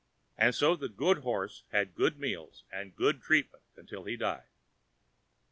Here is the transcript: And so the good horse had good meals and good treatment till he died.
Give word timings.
And 0.35 0.55
so 0.55 0.75
the 0.75 0.89
good 0.89 1.19
horse 1.19 1.61
had 1.71 1.93
good 1.93 2.17
meals 2.17 2.63
and 2.71 2.95
good 2.95 3.21
treatment 3.21 3.61
till 3.87 4.05
he 4.05 4.17
died. 4.17 4.47